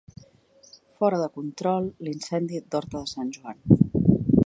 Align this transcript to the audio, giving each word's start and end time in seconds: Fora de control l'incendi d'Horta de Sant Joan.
Fora 1.01 1.19
de 1.25 1.27
control 1.35 1.91
l'incendi 2.07 2.65
d'Horta 2.71 2.99
de 3.07 3.15
Sant 3.17 3.33
Joan. 3.39 3.65